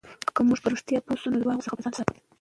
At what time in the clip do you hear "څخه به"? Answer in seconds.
1.65-1.83